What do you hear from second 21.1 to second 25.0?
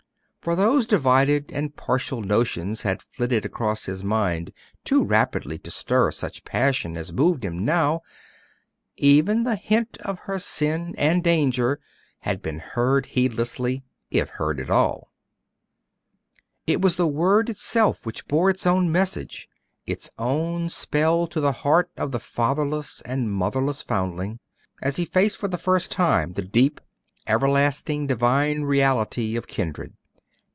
to the heart of the fatherless and motherless foundling, as